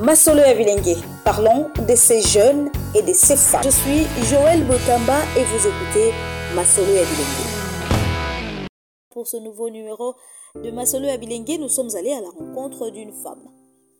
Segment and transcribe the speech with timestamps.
[0.00, 0.96] Masolo Avilengue.
[1.26, 3.60] Parlons de ces jeunes et de ces femmes.
[3.64, 6.14] Je suis Joël Botamba et vous écoutez
[6.54, 8.66] Masolo Avilengue.
[9.10, 10.14] Pour ce nouveau numéro
[10.54, 13.42] de Masolo Abilengue, nous sommes allés à la rencontre d'une femme.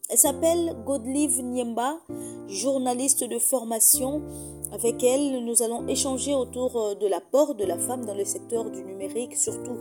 [0.09, 1.99] Elle s'appelle Godlive Niemba,
[2.49, 4.23] journaliste de formation.
[4.73, 8.71] Avec elle, nous allons échanger autour euh, de l'apport de la femme dans le secteur
[8.71, 9.77] du numérique, surtout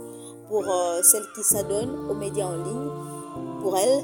[0.50, 3.62] pour euh, celles qui s'adonnent aux médias en ligne.
[3.62, 4.04] Pour elle,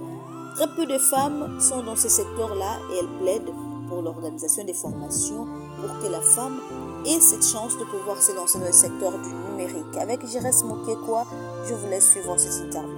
[0.55, 3.53] très peu de femmes sont dans ce secteur-là et elle plaide
[3.89, 5.45] pour l'organisation des formations
[5.81, 6.59] pour que la femme
[7.05, 9.97] ait cette chance de pouvoir se lancer dans le secteur du numérique.
[9.99, 11.27] Avec Jérès Mokekwa,
[11.67, 12.95] je vous laisse suivre cette interview.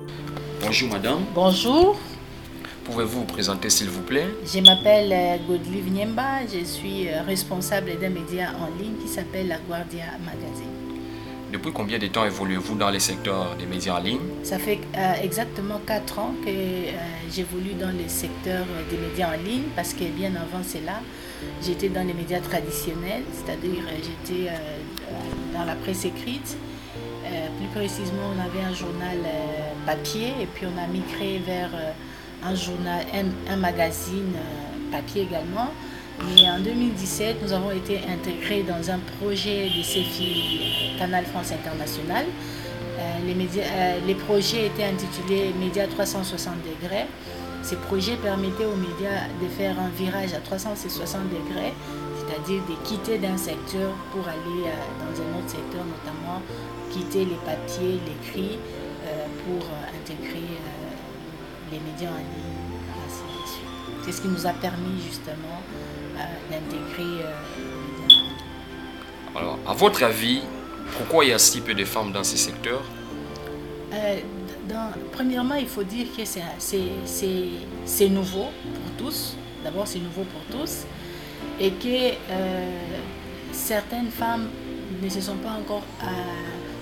[0.62, 1.20] Bonjour madame.
[1.34, 1.98] Bonjour.
[2.86, 4.28] Pouvez-vous vous présenter s'il vous plaît?
[4.46, 9.48] Je m'appelle euh, Godlive Niemba, je suis euh, responsable d'un média en ligne qui s'appelle
[9.50, 10.77] La Guardia Magazine.
[11.52, 14.20] Depuis combien de temps évoluez-vous dans les secteurs des médias en ligne?
[14.44, 16.52] Ça fait euh, exactement 4 ans que
[17.32, 21.00] j'évolue dans les secteurs des médias en ligne parce que bien avant cela,
[21.64, 24.52] j'étais dans les médias traditionnels, c'est-à-dire j'étais
[25.54, 26.58] dans la presse écrite.
[27.58, 29.18] plus précisément, on avait un journal
[29.86, 31.70] papier et puis on a migré vers
[32.44, 33.06] un journal,
[33.50, 35.70] un, magazine euh, papier également.
[36.26, 42.26] Mais en 2017, nous avons été intégrés dans un projet de euh, Canal France International.
[42.26, 43.64] Euh, les, médias,
[44.06, 47.06] les projets étaient intitulés Médias 360 degrés.
[47.62, 51.74] Ces projets permettaient aux médias de faire un virage à 360 degrés,
[52.18, 56.42] c'est-à-dire de quitter d'un secteur pour aller dans un autre secteur, notamment
[56.92, 58.58] quitter les papiers, l'écrit,
[59.46, 59.68] pour
[60.02, 60.48] intégrer
[61.72, 62.78] les médias en ligne,
[64.04, 65.97] C'est ce qui nous a permis justement euh,
[66.50, 67.34] d'intégrer euh.
[69.36, 70.42] Alors, à votre avis,
[70.98, 72.84] pourquoi il y a si peu de femmes dans ces secteurs?
[73.94, 74.20] euh,
[75.12, 79.36] Premièrement, il faut dire que c'est nouveau pour tous.
[79.64, 80.86] D'abord, c'est nouveau pour tous.
[81.60, 82.16] Et que
[83.52, 84.50] certaines femmes
[85.02, 85.84] ne se sont pas encore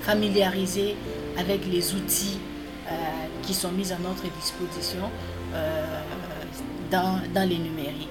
[0.02, 0.96] familiarisées
[1.38, 2.40] avec les outils
[3.46, 5.10] qui sont mises à notre disposition
[5.54, 6.02] euh,
[6.92, 8.10] dans, dans, les numériques.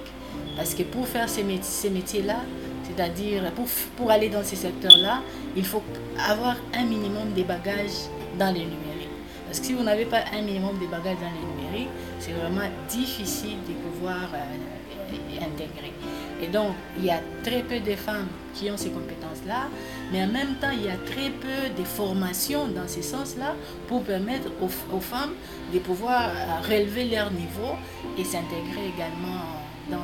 [0.55, 2.37] Parce que pour faire ces, métiers, métiers-là,
[2.83, 3.51] c'est-à-dire
[3.97, 5.21] pour, aller dans ces secteurs-là,
[5.55, 5.81] il faut
[6.29, 9.09] avoir un minimum de bagages dans les numériques.
[9.45, 11.89] Parce que si vous n'avez pas un minimum de bagages dans les numériques,
[12.19, 15.93] c'est vraiment difficile de pouvoir euh, intégrer.
[16.41, 19.67] Et donc, il y a très peu de femmes qui ont ces compétences-là,
[20.11, 23.55] mais en même temps, il y a très peu de formations dans ce sens-là
[23.87, 25.33] pour permettre aux, femmes
[25.73, 27.75] de pouvoir euh, relever leur niveau
[28.17, 29.41] et s'intégrer également
[29.89, 29.97] dans,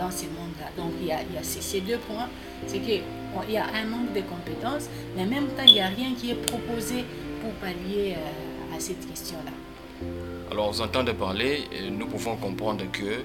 [0.00, 0.68] dans ces mondes-là.
[0.76, 2.28] Donc, il y a, il y a ces, deux points.
[2.66, 3.02] C'est qu'il
[3.48, 6.30] y a un manque de compétences, mais en même temps, il n'y a rien qui
[6.30, 7.04] est proposé
[7.40, 9.52] pour pallier euh, à cette question-là.
[10.50, 13.22] Alors, vous entendez parler, nous pouvons comprendre que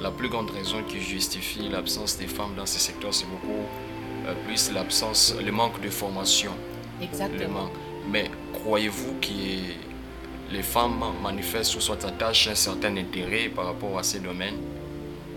[0.00, 3.64] la plus grande raison qui justifie l'absence des femmes dans ce secteur, c'est beaucoup
[4.26, 6.52] euh, plus l'absence, le manque de formation.
[7.02, 7.70] Exactement.
[8.10, 14.02] Mais croyez-vous que les femmes manifestent ou soit attachent un certain intérêt par rapport à
[14.02, 14.58] ces domaines?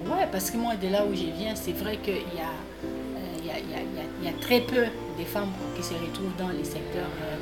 [0.09, 3.49] Oui, parce que moi, de là où je viens, c'est vrai qu'il y, euh, y,
[3.49, 4.85] a, y, y, a, très peu
[5.19, 7.35] de femmes qui se retrouvent dans les secteurs euh,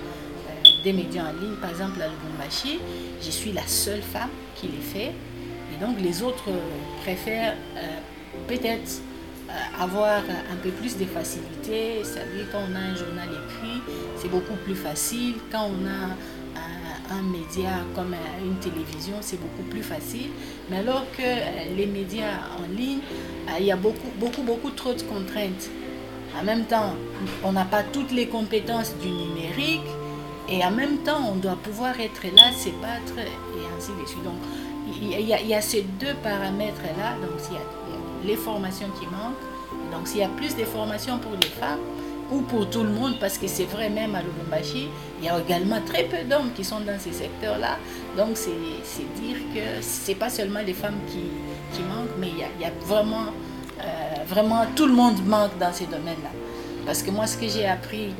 [0.83, 1.55] des médias en ligne.
[1.61, 2.79] Par exemple, à Lubumbashi,
[3.21, 5.11] je suis la seule femme qui les fait.
[5.73, 6.49] Et donc les autres
[7.03, 7.99] préfèrent euh,
[8.47, 9.01] peut-être
[9.49, 12.03] euh, avoir un peu plus de facilité.
[12.03, 13.81] C'est-à-dire quand on a un journal écrit,
[14.17, 15.35] c'est beaucoup plus facile.
[15.51, 16.13] Quand on a
[16.59, 16.84] un,
[17.21, 20.29] média comme une télévision, c'est beaucoup plus facile.
[20.69, 22.99] Mais alors que euh, les médias en ligne,
[23.59, 25.69] il y a beaucoup, beaucoup, beaucoup trop de contraintes.
[26.39, 26.93] En même temps,
[27.43, 29.87] on n'a pas toutes les compétences du numérique
[30.49, 34.23] et en même temps, on doit pouvoir être là, se battre et ainsi de suite.
[34.23, 34.35] Donc,
[35.01, 37.15] il y, a, ces deux paramètres-là.
[37.21, 37.61] Donc, il y, a,
[38.25, 39.91] les formations qui manquent.
[39.91, 41.79] Donc, s'il y a plus de formations pour les femmes
[42.31, 44.87] ou pour tout le monde, parce que c'est vrai, même à Lubumbashi,
[45.19, 47.77] il y a également très peu d'hommes qui sont dans ces secteurs-là.
[48.17, 48.51] Donc, c'est
[49.21, 53.25] dire que c'est pas seulement les femmes qui, manquent, mais il y a, vraiment,
[53.79, 53.83] euh,
[54.27, 56.31] vraiment tout le monde manque dans ces domaines-là.
[56.85, 58.13] Parce que moi, ce que j'ai appris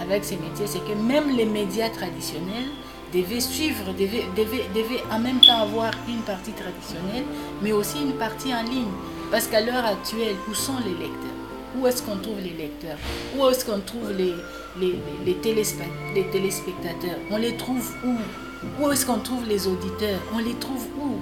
[0.00, 2.70] avec ces métiers, c'est que même les médias traditionnels,
[3.12, 7.24] devait suivre, devait, en même temps avoir une partie traditionnelle,
[7.62, 8.92] mais aussi une partie en ligne.
[9.30, 11.37] Parce qu'à l'heure actuelle, où sont les lecteurs?
[11.76, 12.96] Où est-ce qu'on trouve les lecteurs?
[13.36, 14.34] Où est-ce qu'on trouve les,
[14.80, 17.18] les, les, téléspectateurs?
[17.30, 18.16] On les trouve où?
[18.80, 20.20] Où est-ce qu'on trouve les auditeurs?
[20.34, 21.20] On les trouve où?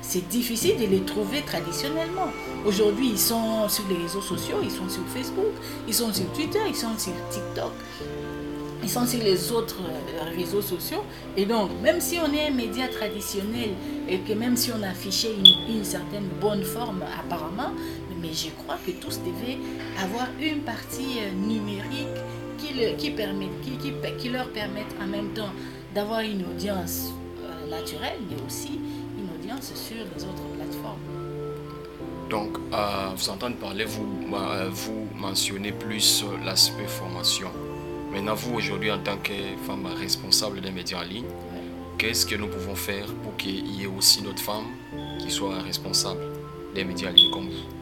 [0.00, 2.28] C'est difficile de les trouver traditionnellement.
[2.64, 5.52] Aujourd'hui, ils sont sur les réseaux sociaux, ils sont sur Facebook,
[5.86, 7.72] ils sont sur Twitter, ils sont sur TikTok.
[8.82, 11.04] Ils sont sur les autres euh, réseaux sociaux.
[11.36, 13.70] Et donc, même si on est un média traditionnel
[14.08, 15.34] et que même si on affichait
[15.68, 17.72] une, certaine bonne forme apparemment,
[18.20, 19.58] mais je crois que tous devaient
[20.02, 22.06] avoir une partie euh, numérique
[22.58, 23.48] qui, le, permet,
[24.18, 25.52] qui, leur permette en même temps
[25.94, 28.80] d'avoir une audience euh, naturelle, mais aussi
[29.18, 30.98] une audience sur les autres plateformes.
[32.28, 37.48] Donc, euh, vous entendez parler, vous mentionnez plus l'aspect formation.
[38.12, 39.34] Maintenant, vous, aujourd'hui, en tant que
[39.66, 41.26] femme responsable des médias en ligne,
[41.98, 44.66] qu'est-ce que nous pouvons faire pour qu'il y ait aussi notre femme
[45.18, 46.20] qui soit responsable
[46.74, 47.78] des médias en ligne comme vous?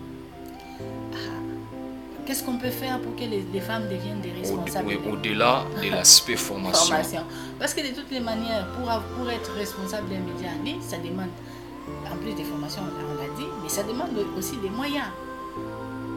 [2.26, 6.86] Qu'est-ce qu'on peut faire pour que les, femmes deviennent des responsables Au-delà de l'aspect formation.
[6.86, 7.22] formation.
[7.56, 10.96] Parce que de toutes les manières, pour, pour être responsable des médias en ligne, ça
[10.96, 11.30] demande,
[12.10, 15.06] en plus des formations, on l'a dit, mais ça demande aussi des moyens.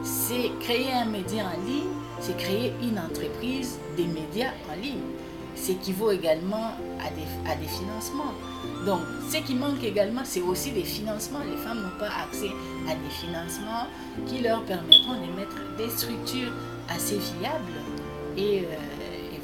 [0.02, 5.02] C'est créer un média en ligne, c'est créer une entreprise des médias en ligne.
[5.56, 8.32] Ce qui vaut également à des, à des financements.
[8.86, 9.00] Donc,
[9.30, 11.40] ce qui manque également, c'est aussi des financements.
[11.40, 12.50] Les femmes n'ont pas accès
[12.88, 13.86] à des financements
[14.26, 16.52] qui leur permettront de mettre des structures
[16.88, 17.80] assez viables.
[18.36, 18.90] Et, euh,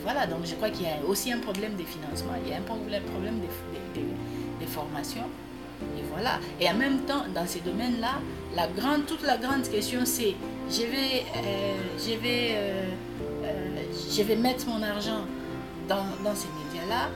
[0.03, 2.59] voilà, donc je crois qu'il y a aussi un problème de financement, il y a
[2.59, 5.23] un problème, problème de, formation.
[5.99, 6.39] Et voilà.
[6.61, 8.21] Et en même temps, dans ces domaines-là,
[9.07, 10.35] toute la grande question, c'est
[10.71, 12.91] je vais, euh, je, vais, euh,
[14.11, 15.25] je vais mettre mon argent
[15.89, 17.11] dans, dans ces médias-là,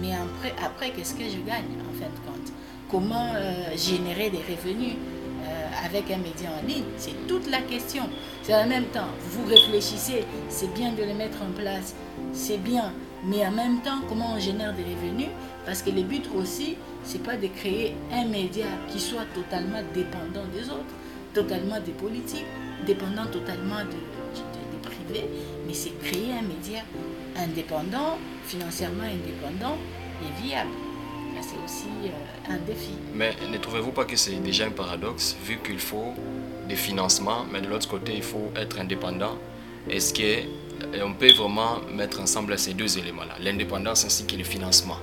[0.00, 2.52] mais après, après qu'est-ce que je gagne en fin de compte?
[2.90, 6.84] Comment euh, générer des revenus euh, avec un média en ligne?
[6.98, 8.04] C'est toute la question.
[8.42, 11.94] C'est en même temps, vous réfléchissez, c'est bien de le mettre en place,
[12.32, 12.92] c'est bien,
[13.24, 15.28] mais en même temps, comment on génère des revenus?
[15.64, 20.46] Parce que le but aussi, c'est pas de créer un média qui soit totalement dépendant
[20.52, 20.94] des autres,
[21.32, 22.46] totalement des politiques,
[22.86, 23.96] dépendant totalement des
[24.82, 25.28] privés,
[25.66, 26.82] mais c'est créer un média
[27.36, 29.78] indépendant, financièrement indépendant
[30.22, 30.70] et viable.
[31.40, 32.92] C'est aussi euh, un défi.
[33.14, 36.14] Mais ne trouvez-vous pas que c'est déjà un paradoxe, vu qu'il faut
[36.68, 39.38] des financements, mais de l'autre côté, il faut être indépendant?
[39.90, 40.14] Est-ce
[40.92, 44.98] qu'on peut vraiment mettre ensemble ces deux éléments-là, l'indépendance ainsi que le financement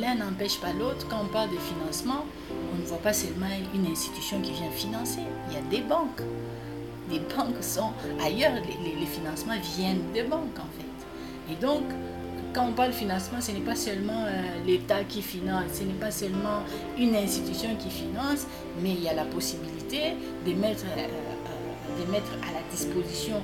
[0.00, 1.06] L'un n'empêche pas l'autre.
[1.10, 2.24] Quand on parle de financement,
[2.72, 5.20] on ne voit pas seulement une institution qui vient financer.
[5.48, 6.22] Il y a des banques
[7.12, 7.92] les banques sont
[8.24, 11.52] ailleurs, les, financements viennent des banques en fait.
[11.52, 11.82] Et donc,
[12.54, 16.10] quand on parle financement, ce n'est pas seulement euh, l'État qui finance, ce n'est pas
[16.10, 16.62] seulement
[16.98, 18.46] une institution qui finance,
[18.82, 20.14] mais il y a la possibilité
[20.46, 23.42] de mettre, euh, euh, de mettre à la disposition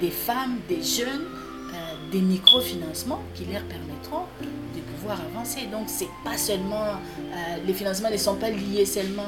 [0.00, 1.26] des femmes, des jeunes,
[2.10, 5.66] des microfinancements qui leur permettront de pouvoir avancer.
[5.70, 9.22] Donc, c'est pas seulement, euh, les financements ne sont pas liés seulement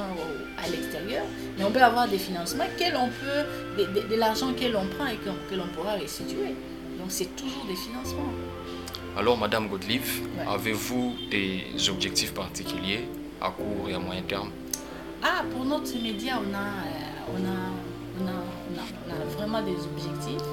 [0.62, 1.24] à l'extérieur,
[1.58, 5.16] mais on peut avoir des financements que l'on peut, de, l'argent que l'on prend et
[5.16, 6.54] que, l'on pourra restituer.
[6.98, 8.32] Donc, c'est toujours des financements.
[9.16, 10.02] Alors, Madame Gottlieb,
[10.48, 13.08] avez-vous des objectifs particuliers
[13.40, 14.50] à court et à moyen terme?
[15.22, 18.59] Ah, pour notre média, on a, euh, on a, on a
[19.36, 20.48] vraiment des objectifs,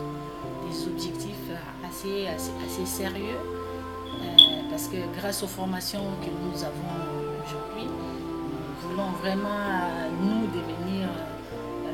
[0.69, 1.51] des objectifs
[1.87, 3.37] assez, assez, sérieux
[4.21, 6.95] euh, parce que grâce aux formations que nous avons
[7.45, 11.89] aujourd'hui, nous voulons vraiment euh, nous devenir, euh,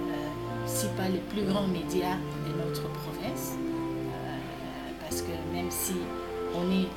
[0.66, 3.56] si pas les plus grands médias de notre province,
[5.02, 5.94] parce que même si
[6.56, 6.88] on est,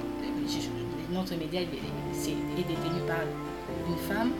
[1.12, 3.22] notre média est, détenu par
[3.88, 4.32] une femme,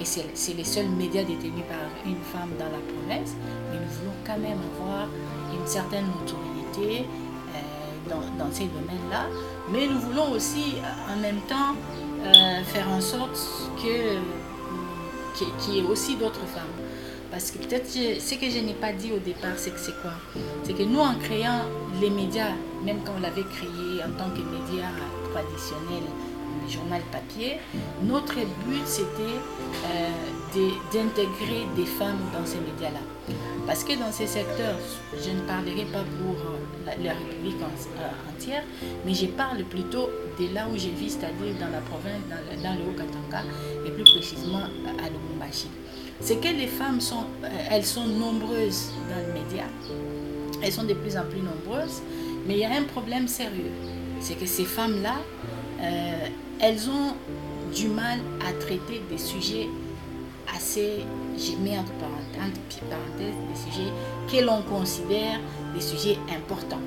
[0.00, 3.34] et c'est les seuls médias détenus par une femme dans la province,
[3.70, 5.08] mais nous voulons quand même avoir
[5.52, 7.06] une certaine notoriété,
[8.08, 9.26] dans, ces domaines-là,
[9.70, 11.76] mais nous voulons aussi euh, en même temps
[12.24, 13.38] euh, faire en sorte
[13.78, 16.62] qu'il y ait aussi d'autres femmes.
[17.30, 20.14] Parce que peut-être ce que je n'ai pas dit au départ, c'est que c'est quoi?
[20.64, 21.60] C'est que nous, en créant
[22.00, 22.50] les médias,
[22.84, 24.90] même quand on l'avait créé en tant que médias
[25.32, 26.29] traditionnel, le
[26.70, 27.58] journal papier,
[28.02, 29.38] notre but c'était
[29.86, 33.00] euh, d'intégrer des femmes dans ces médias-là.
[33.66, 34.76] Parce que dans ces secteurs,
[35.12, 36.36] je ne parlerai pas pour
[36.86, 38.64] la, République euh, entière,
[39.04, 40.08] mais je parle plutôt
[40.38, 42.22] de là où je vis, c'est-à-dire dans la province,
[42.62, 43.44] dans, le Haut-Katanga,
[43.86, 45.68] et plus précisément à Lubumbashi.
[46.20, 49.64] C'est que les femmes sont, euh, elles sont nombreuses dans le média,
[50.62, 52.02] elles sont de plus en plus nombreuses,
[52.46, 53.70] mais il y a un problème sérieux,
[54.20, 55.16] c'est que ces femmes-là,
[55.82, 56.28] euh,
[56.60, 57.14] elles ont
[57.74, 59.68] du mal à traiter des sujets
[60.54, 61.04] assez,
[61.38, 62.58] j'ai mis entre parenthèses,
[63.18, 63.90] des sujets
[64.30, 65.38] que l'on considère
[65.74, 66.80] des sujets importants.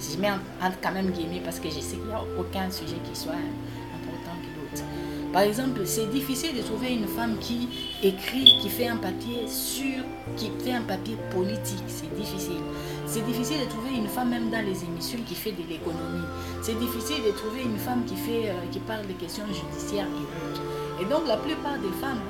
[0.00, 2.96] Je mets entre quand même guillemets parce que je sais qu'il n'y a aucun sujet
[3.10, 4.84] qui soit important que l'autre.
[5.32, 7.68] Par exemple, c'est difficile de trouver une femme qui
[8.02, 10.04] écrit, qui fait un papier sur,
[10.36, 11.84] qui fait un papier politique.
[11.88, 12.62] C'est difficile.
[13.10, 16.26] C'est difficile de trouver une femme même dans les émissions qui fait de l'économie.
[16.60, 20.50] C'est difficile de trouver une femme qui fait, euh, qui parle des questions judiciaires et
[20.50, 20.62] autres.
[21.00, 22.20] Et donc la plupart des femmes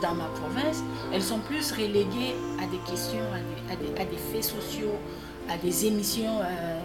[0.00, 3.26] dans ma province, elles sont plus reléguées à des questions,
[3.70, 4.94] à des, à des, faits sociaux,
[5.50, 6.80] à des émissions euh,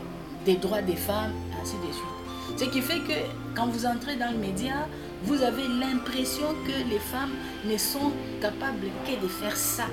[0.45, 1.31] des droits des femmes,
[1.62, 2.57] ainsi de suite.
[2.57, 3.17] Ce qui fait que
[3.55, 4.89] quand vous entrez dans le média,
[5.24, 7.31] vous avez l'impression que les femmes
[7.63, 9.86] ne sont capables que de faire ça.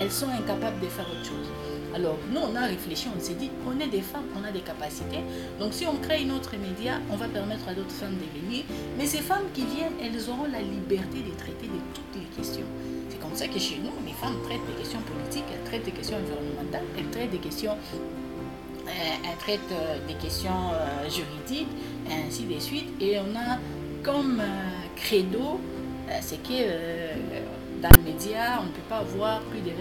[0.00, 1.73] Elles sont incapables de faire autre chose.
[1.94, 4.60] Alors, nous, on a réfléchi, on s'est dit, on est des femmes, on a des
[4.60, 5.20] capacités.
[5.60, 8.64] Donc, si on crée une autre média, on va permettre à d'autres femmes de venir.
[8.98, 12.66] Mais ces femmes qui viennent, elles auront la liberté de traiter de toutes les questions.
[13.08, 15.92] C'est comme ça que chez nous, les femmes traitent des questions politiques, elles traitent des
[15.92, 17.76] questions environnementales, elles traitent des questions
[18.86, 21.68] euh, elle traite euh, des questions euh, juridiques,
[22.10, 22.90] ainsi de suite.
[23.00, 23.58] Et on a
[24.02, 24.42] comme
[24.96, 25.58] credo,
[26.20, 26.52] c'est que
[27.80, 29.72] dans les médias, on ne peut pas avoir plus de 20%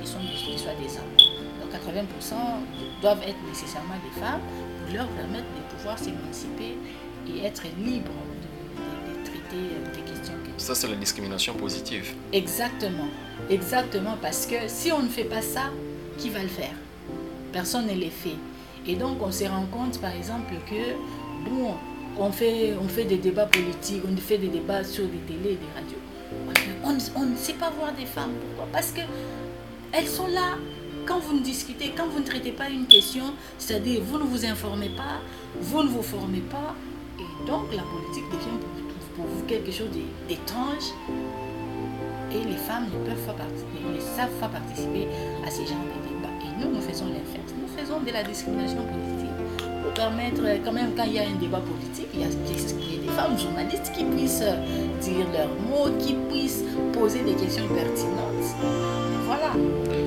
[0.00, 1.35] qui, sont, qui soient des hommes.
[1.84, 4.40] Donc 80% doivent être nécessairement des femmes
[4.84, 6.76] pour leur permettre de pouvoir s'émanciper
[7.28, 8.10] et être libres
[8.42, 10.34] de, de, traiter des questions.
[10.56, 12.14] Ça, c'est la discrimination positive.
[12.32, 13.08] Exactement.
[13.50, 15.70] Exactement, parce que si on ne fait pas ça,
[16.18, 16.74] qui va le faire?
[17.52, 18.36] Personne ne les fait.
[18.86, 21.74] Et donc, on se rend compte, par exemple, que, bon,
[22.18, 25.56] on fait, on fait des débats politiques, on fait des débats sur des télés et
[25.56, 25.98] des radios.
[26.84, 28.32] On, ne sait pas voir des femmes.
[28.40, 28.68] Pourquoi?
[28.72, 29.00] Parce que
[29.92, 30.56] elles sont là.
[31.06, 33.26] Quand vous ne discutez, quand vous ne traitez pas une question,
[33.58, 35.20] c'est-à-dire vous ne vous informez pas,
[35.60, 36.74] vous ne vous formez pas,
[37.20, 38.58] et donc la politique devient
[39.14, 39.88] pour, vous quelque chose
[40.28, 40.90] d'étrange.
[42.32, 43.46] Et les femmes ne peuvent pas
[43.94, 45.06] ne savent pas participer
[45.46, 46.34] à ces genres de débats.
[46.58, 47.54] Nous, nous faisons l'inverse.
[47.56, 51.38] Nous faisons de la discrimination politique pour permettre, quand même, quand il y a un
[51.40, 54.42] débat politique, il y a, des femmes journalistes qui puissent
[55.00, 58.56] dire leurs mots, qui puissent poser des questions pertinentes.
[59.24, 60.05] Voilà.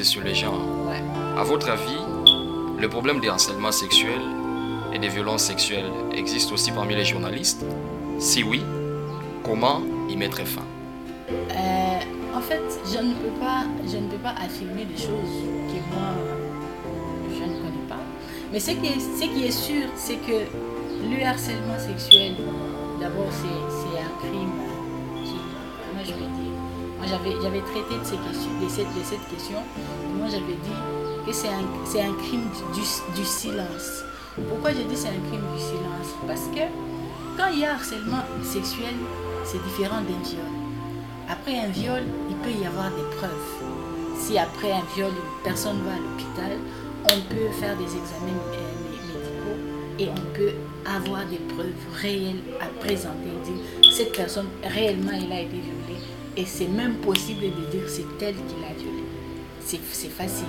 [0.00, 0.64] Sur les genres.
[1.38, 2.00] À votre avis,
[2.80, 4.22] le problème des harcèlements sexuels
[4.92, 7.64] et des violences sexuelles existe aussi parmi les journalistes?
[8.18, 8.62] Si oui,
[9.44, 10.64] comment y mettre fin?
[11.30, 12.00] Euh,
[12.34, 15.36] En fait, je ne, peux pas, je ne peux pas affirmer des choses
[15.68, 16.10] que moi,
[17.28, 18.00] je ne connais pas.
[18.50, 20.38] Mais ce qui est, ce qui est sûr, c'est que
[21.10, 22.32] le harcèlement sexuel,
[23.00, 23.91] d'abord, c'est
[27.42, 29.58] j'avais traité de, ces questions, de, cette, de cette question.
[30.16, 34.04] moi, j'avais dit que c'est un, un, crime du, silence.
[34.48, 36.14] Pourquoi j'ai dit c'est un crime du silence?
[36.26, 36.64] Parce que
[37.36, 38.94] quand il y a harcèlement sexuel,
[39.44, 40.52] c'est différent d'un viol.
[41.28, 44.18] Après un viol, il peut y avoir des preuves.
[44.18, 46.58] Si après un viol, une personne va à l'hôpital,
[47.04, 48.92] on peut faire des examens médicaux
[49.98, 50.52] et on peut
[50.86, 53.30] avoir des preuves réelles à présenter.
[53.44, 55.71] Dire cette personne réellement elle a été violée
[56.36, 59.04] et c'est même possible de dire c'est elle qui l'a violée.
[59.60, 60.44] C'est facile.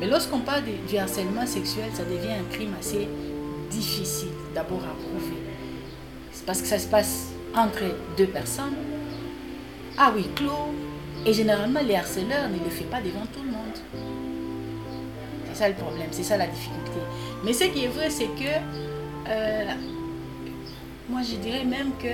[0.00, 3.08] Mais lorsqu'on parle du harcèlement sexuel, ça devient un crime assez
[3.70, 5.36] difficile d'abord à prouver.
[6.32, 7.82] C'est parce que ça se passe entre
[8.16, 8.74] deux personnes,
[9.98, 10.74] Ah oui, clos,
[11.24, 13.78] et généralement les harceleurs ne le font pas devant tout le monde.
[15.48, 16.90] C'est ça le problème, c'est ça la difficulté.
[17.44, 18.52] Mais ce qui est vrai, c'est que
[19.28, 19.64] euh,
[21.08, 22.08] moi je dirais même que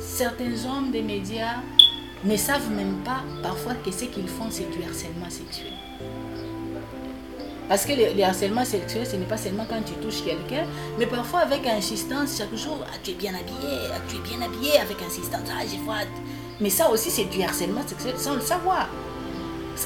[0.00, 1.56] certains hommes des médias
[2.24, 5.72] ne savent même pas parfois que ce qu'ils font, c'est du harcèlement sexuel.
[7.68, 10.66] Parce que le, harcèlement sexuel, ce n'est pas seulement quand tu touches quelqu'un,
[10.98, 14.40] mais parfois avec insistance, chaque jour, ah, tu es bien habillé, ah, tu es bien
[14.46, 15.96] habillé avec insistance, ah, vois.
[16.60, 18.88] Mais ça aussi, c'est du harcèlement sexuel sans le savoir.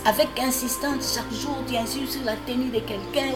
[0.04, 3.34] Avec insistance, chaque jour, tu insistes sur la tenue de quelqu'un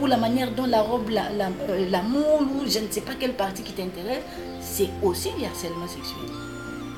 [0.00, 3.00] ou, la manière dont la robe la, la, euh, la moule ou je ne sais
[3.00, 4.22] pas quelle partie qui t'intéresse,
[4.60, 6.30] c'est aussi du harcèlement sexuel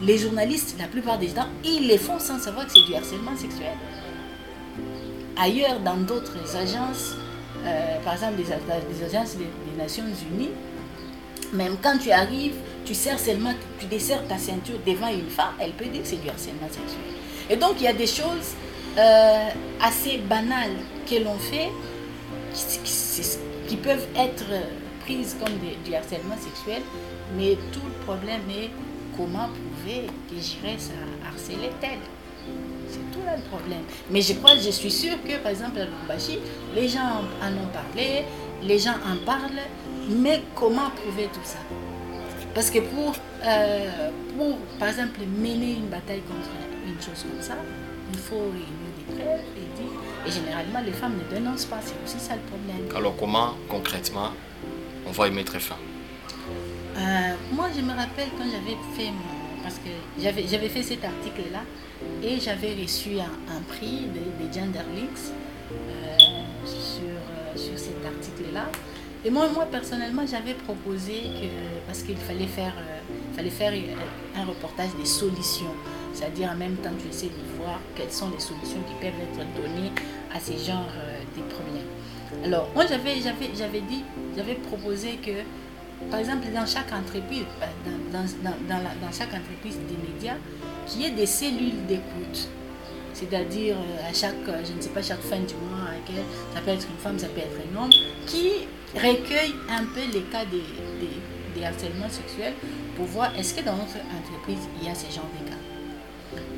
[0.02, 3.36] les journalistes, la plupart des temps, ils les font sans savoir que c'est du harcèlement
[3.36, 3.74] sexuel.
[5.36, 7.14] Ailleurs, dans d'autres agences,
[7.64, 8.52] euh, par exemple des,
[9.04, 9.46] agences des,
[9.78, 10.50] Nations Unies,
[11.52, 15.72] même quand tu arrives, tu sers seulement, tu desserres ta ceinture devant une femme, elle
[15.72, 17.00] peut dire que c'est du harcèlement sexuel.
[17.48, 18.54] Et donc il y a des choses
[18.98, 19.48] euh,
[19.80, 20.76] assez banales
[21.08, 21.70] que l'on fait,
[23.68, 24.44] qui peuvent être
[25.04, 25.54] prises comme
[25.84, 26.82] du harcèlement sexuel,
[27.36, 28.70] mais tout le problème est
[29.16, 29.48] comment
[29.90, 30.90] prouver que Giresse
[31.24, 31.98] a harcelé tel.
[32.88, 33.82] C'est tout là le problème.
[34.10, 36.38] Mais je crois, je suis sûre que, par exemple, à Lubumbashi,
[36.74, 38.24] les gens en ont parlé,
[38.62, 39.66] les gens en parlent,
[40.08, 41.58] mais comment prouver tout ça?
[42.54, 46.48] Parce que pour, euh, pour, par exemple, mener une bataille contre
[46.86, 47.54] une chose comme ça,
[48.12, 49.92] il faut réunir des preuves et dire.
[50.26, 52.96] Et généralement, les femmes ne dénoncent pas, c'est aussi ça le problème.
[52.96, 54.30] Alors, comment concrètement
[55.06, 55.76] on va y mettre fin?
[56.96, 59.39] Euh, Moi, je me rappelle quand j'avais fait mon.
[59.62, 61.60] Parce que j'avais fait cet article-là
[62.22, 65.32] et j'avais reçu un, prix des, des Genderlinks
[65.72, 66.16] euh,
[66.64, 68.66] sur, sur cet article-là.
[69.24, 73.72] Et moi, moi personnellement, j'avais proposé que, parce qu'il fallait faire, euh, fallait faire
[74.34, 75.74] un reportage des solutions,
[76.14, 79.44] c'est-à-dire en même temps tu essaies de voir quelles sont les solutions qui peuvent être
[79.60, 79.92] données
[80.34, 82.44] à ces genres euh, de problèmes.
[82.44, 84.04] Alors, moi, j'avais, j'avais dit,
[84.36, 85.42] j'avais proposé que,
[86.08, 90.36] par exemple, dans chaque entreprise, euh, dans, chaque entreprise des médias,
[90.86, 92.48] qu'il y ait des cellules d'écoute
[93.12, 93.76] c'est-à-dire
[94.08, 95.90] à chaque, je ne sais pas, chaque fin du mois,
[96.54, 97.90] ça peut être une femme, ça peut être un homme,
[98.26, 98.52] qui
[98.94, 100.62] recueille un peu les cas des,
[101.54, 102.54] des, harcèlements sexuels
[102.96, 105.59] pour voir est-ce que dans notre entreprise, il y a ces genre de cas.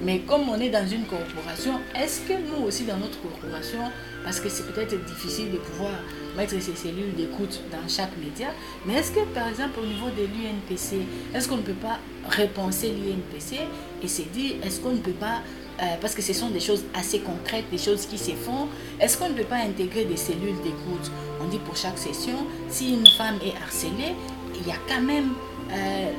[0.03, 3.79] Mais comme on est dans une corporation, est-ce que nous aussi dans notre corporation,
[4.25, 5.93] parce que c'est peut-être difficile de pouvoir
[6.37, 8.49] mettre ces cellules d'écoute dans chaque média,
[8.85, 11.03] mais est-ce que par exemple au niveau de l'UNPC,
[11.35, 11.99] est-ce qu'on ne peut pas
[12.37, 13.61] repenser l'UNPC
[14.03, 15.41] et se dire est-ce qu'on ne peut pas
[15.81, 18.69] euh, parce que ce sont des choses assez concrètes, des choses qui se font.
[19.01, 21.11] Est-ce qu'on ne peut pas intégrer des cellules d'écoute?
[21.41, 24.15] On dit pour chaque session, si une femme est harcelée,
[24.61, 25.31] il y a quand même...
[25.73, 26.13] Euh,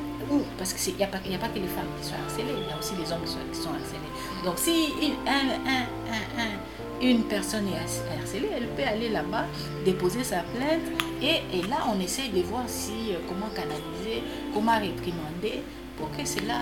[0.58, 2.72] parce qu'il n'y a, pas, a pas que les femmes qui sont harcelées, il y
[2.72, 4.00] a aussi les hommes qui sont, harcelés.
[4.44, 9.44] Donc si une, une personne est harcelée, elle peut aller là-bas,
[9.84, 10.82] déposer sa plainte
[11.22, 15.62] et, et, là on essaye de voir si, euh, comment canaliser, comment réprimander
[15.96, 16.58] pour que cela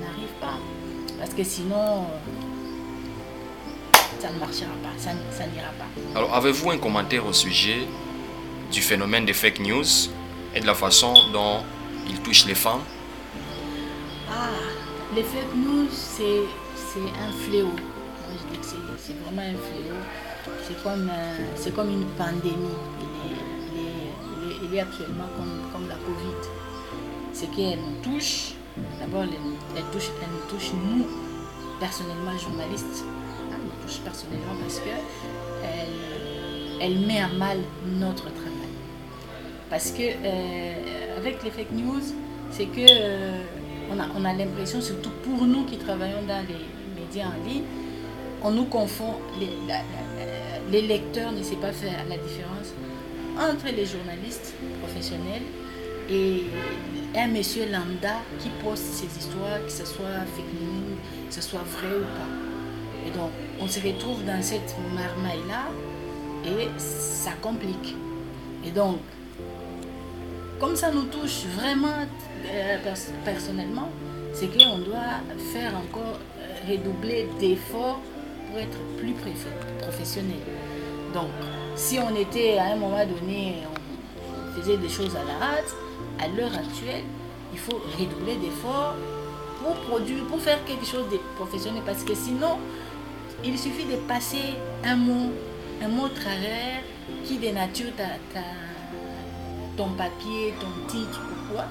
[0.00, 0.58] n'arrive pas.
[1.18, 2.06] Parce que sinon,
[4.18, 6.18] ça ne marchera pas, ça, n'ira pas.
[6.18, 7.86] Alors, avez-vous un commentaire au sujet
[8.72, 9.84] du phénomène des fake news
[10.54, 11.60] et de la façon dont
[12.10, 12.82] il touche les femmes
[14.28, 14.50] Ah,
[15.14, 16.42] les fake news, c'est
[16.98, 17.66] un fléau.
[17.66, 18.66] Moi, je dis que
[18.98, 20.00] c'est vraiment un fléau.
[20.66, 22.78] C'est comme, euh, comme une pandémie.
[24.62, 26.40] Il est, actuellement comme, comme la Covid.
[27.32, 28.54] C'est qu'elle nous touche
[28.98, 31.06] D'abord, elle, touche, elle nous touche, nous,
[31.80, 33.04] personnellement, journalistes.
[33.50, 34.90] Elle nous touche personnellement parce que
[36.80, 38.70] elle, met à mal notre travail.
[39.68, 42.02] Parce que euh, avec les fake news,
[42.50, 43.42] c'est que euh,
[43.92, 47.64] on a, on a l'impression, surtout pour nous qui travaillons dans les médias en ligne,
[48.42, 49.14] on nous confond.
[49.38, 49.48] Les,
[50.70, 52.72] les lecteurs ne savent pas faire la différence
[53.38, 55.42] entre les journalistes professionnels
[56.08, 56.44] et
[57.16, 60.96] un monsieur lambda qui poste ses histoires, que ce soit fake news,
[61.28, 63.08] que ce soit vrai ou pas.
[63.08, 65.68] Et donc, on se retrouve dans cette marmaille-là
[66.44, 67.96] et ça complique.
[68.64, 68.98] Et donc,
[70.60, 72.06] comme ça nous touche vraiment
[72.46, 72.76] euh,
[73.24, 73.88] personnellement,
[74.34, 75.18] c'est qu'on doit
[75.52, 78.00] faire encore euh, redoubler d'efforts
[78.48, 79.14] pour être plus
[79.80, 80.38] professionnel.
[81.14, 81.30] Donc,
[81.76, 83.54] si on était à un moment donné,
[84.28, 85.74] on faisait des choses à la hâte,
[86.20, 87.04] à l'heure actuelle,
[87.52, 88.94] il faut redoubler d'efforts
[89.62, 91.82] pour produire, pour faire quelque chose de professionnel.
[91.86, 92.58] Parce que sinon,
[93.44, 95.30] il suffit de passer un mot,
[95.82, 96.82] un mot travers
[97.24, 98.46] qui dénature ta, ta,
[99.80, 101.64] ton papier, ton titre ou quoi?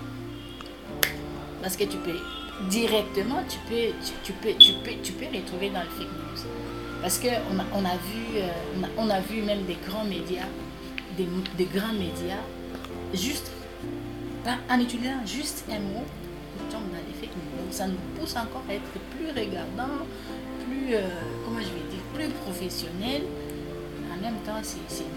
[1.62, 2.18] Parce que tu peux
[2.68, 3.94] directement, tu peux,
[4.24, 6.42] tu, peux, tu peux, tu peux retrouver dans le fake news.
[7.04, 8.50] Parce qu'on a, on a, vu, euh,
[8.98, 10.50] on, a, vu même des grands médias,
[11.18, 12.42] des, des grands médias,
[13.14, 13.52] juste
[14.48, 16.04] en utilisant juste un mot,
[16.58, 17.70] nous tombons dans les fake news.
[17.70, 19.94] Ça nous pousse encore à être plus regardant,
[20.66, 21.08] plus, euh,
[21.46, 23.22] comment je vais dire, plus professionnel.
[24.12, 24.60] En même temps,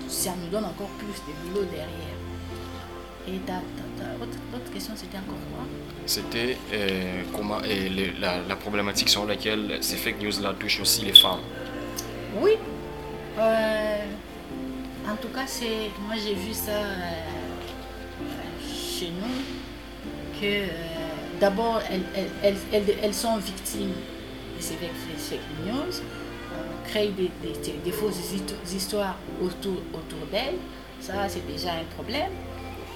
[0.08, 2.21] ça nous donne encore plus de boulot derrière.
[3.28, 3.60] Et ta,
[4.72, 5.64] question, c'était encore quoi?
[6.06, 7.88] C'était euh, comment et
[8.20, 11.40] la, la, problématique sur laquelle ces fake news-là touchent aussi les femmes.
[12.40, 12.52] Oui.
[13.38, 14.04] Euh,
[15.08, 16.72] en tout cas, c'est moi j'ai vu ça
[19.10, 20.68] nous que euh,
[21.40, 22.56] d'abord elles,
[23.02, 23.92] elles, sont victimes
[24.56, 26.00] de ces fake news,
[26.52, 27.30] on crée des,
[27.84, 28.32] des, fausses
[28.72, 30.58] histoires autour, autour d'elles,
[31.00, 32.30] ça c'est déjà un problème.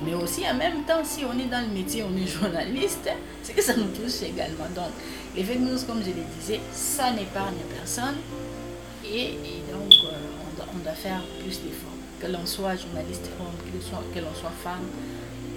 [0.02, 3.08] Mais aussi en même temps, si on est dans le métier, on est journaliste,
[3.42, 4.66] c'est que ça nous touche également.
[4.74, 4.90] Donc,
[5.34, 8.16] les fake news, comme je le disais, ça n'épargne personne.
[9.04, 9.32] Et,
[9.72, 11.92] donc, euh, on, doit, on, doit, faire plus d'efforts.
[12.20, 13.30] que l'on soit journaliste,
[14.14, 14.86] que l'on soit femme,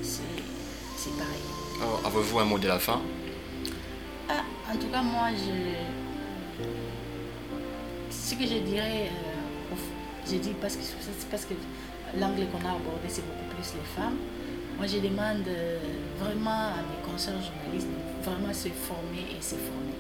[0.04, 1.42] c'est pareil.
[1.82, 3.02] Oh, avez-vous un mot de la fin?
[4.30, 5.76] Ah, En tout cas, moi, je,
[8.12, 9.76] ce que je dirais, euh,
[10.30, 11.54] je dis parce que c'est parce que
[12.18, 14.18] l'angle qu'on a abordé, c'est beaucoup plus les femmes.
[14.78, 15.78] Moi, je demande euh,
[16.20, 19.98] vraiment à mes consoeurs journalistes de vraiment se former et se former.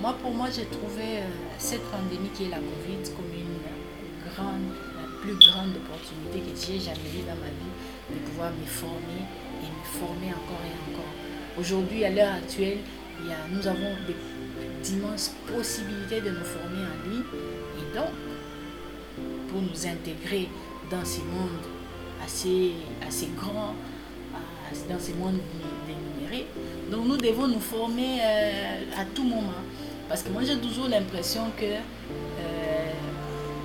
[0.00, 1.28] Moi, pour moi, j'ai trouvé euh,
[1.58, 3.58] cette pandémie qui est la Covid comme une
[4.30, 7.74] grande, la plus grande opportunité que j'ai jamais eue dans ma vie
[8.14, 9.26] de pouvoir me former
[9.62, 11.12] et me former encore et encore.
[11.58, 12.78] Aujourd'hui, à l'heure actuelle,
[13.50, 13.94] nous avons
[14.82, 17.24] d'immenses possibilités de nous former en ligne
[17.78, 18.10] et donc,
[19.48, 20.48] pour nous intégrer
[20.90, 21.66] dans ces mondes
[22.24, 22.72] assez,
[23.06, 23.74] assez grands,
[24.88, 25.38] dans ces mondes
[25.86, 26.46] dénumérés,
[26.90, 29.62] donc nous devons nous former euh, à tout moment.
[30.08, 32.92] Parce que moi j'ai toujours l'impression que euh,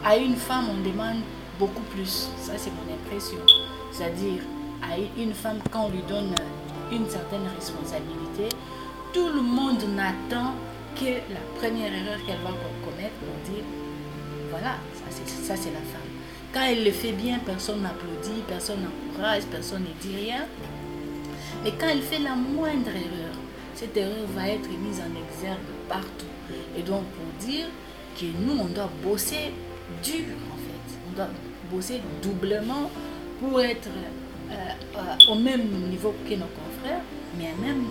[0.05, 1.21] à une femme on demande
[1.57, 2.29] beaucoup plus.
[2.37, 3.39] Ça c'est mon impression.
[3.91, 4.41] C'est-à-dire
[4.81, 6.33] à une femme quand on lui donne
[6.91, 8.55] une certaine responsabilité,
[9.13, 10.53] tout le monde n'attend
[10.95, 12.51] que la première erreur qu'elle va
[12.85, 13.63] commettre pour dire
[14.49, 14.77] voilà,
[15.43, 16.08] ça c'est la femme.
[16.53, 20.45] Quand elle le fait bien, personne n'applaudit, personne n'encourage, personne ne dit rien.
[21.65, 23.35] Et quand elle fait la moindre erreur,
[23.75, 26.25] cette erreur va être mise en exergue partout.
[26.77, 27.67] Et donc pour dire
[28.19, 29.53] que nous, on doit bosser
[30.03, 30.97] dur en fait.
[31.09, 31.29] On doit
[31.71, 32.89] bosser doublement
[33.39, 33.89] pour être
[34.51, 34.53] euh,
[34.97, 37.01] euh, au même niveau que nos confrères,
[37.37, 37.85] mais en même,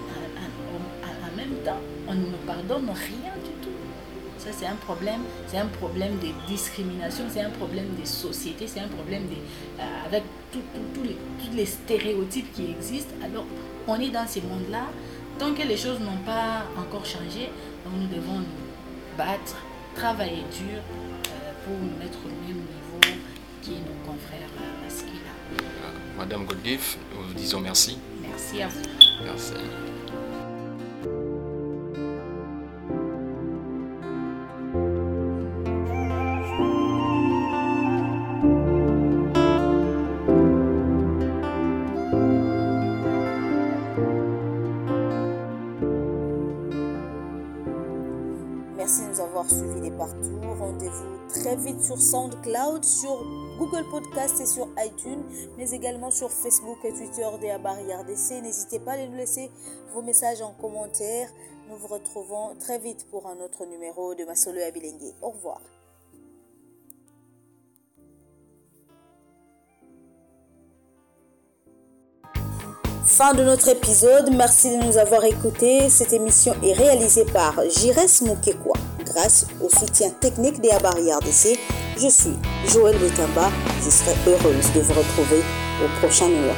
[1.38, 3.32] même temps, on ne pardonne rien.
[4.48, 5.20] Ça, c'est un problème.
[5.46, 9.34] C'est un problème de discrimination, c'est un problème de société, c'est un problème de,
[9.82, 10.62] euh, avec tous
[11.54, 13.12] les, stéréotypes qui existent.
[13.22, 13.44] Alors,
[13.86, 14.84] on est dans ces mondes-là.
[15.38, 17.50] Tant que les choses n'ont pas encore changé,
[17.94, 19.56] nous devons nous battre,
[19.94, 23.18] travailler dur euh, pour nous mettre au même niveau
[23.60, 24.48] qui est nos confrères
[24.82, 25.12] masculins.
[26.16, 27.98] Madame Goldif, nous vous disons merci.
[28.22, 28.80] Merci à vous.
[29.24, 29.52] Merci.
[51.28, 53.22] Très vite sur SoundCloud, sur
[53.58, 55.22] Google Podcast et sur iTunes,
[55.58, 58.42] mais également sur Facebook et Twitter des Barrière DC.
[58.42, 59.50] N'hésitez pas à nous laisser
[59.92, 61.28] vos messages en commentaire.
[61.68, 65.12] Nous vous retrouvons très vite pour un autre numéro de Masolo Abilengue.
[65.20, 65.60] Au revoir.
[73.08, 74.30] Fin de notre épisode.
[74.30, 75.88] Merci de nous avoir écoutés.
[75.88, 78.74] Cette émission est réalisée par Jires Moukekwa
[79.06, 81.58] grâce au soutien technique des Abari DC.
[81.96, 83.50] Je suis Joël Betamba.
[83.82, 85.42] Je serai heureuse de vous retrouver
[85.82, 86.54] au prochain numéro.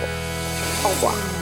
[0.84, 1.39] Au revoir.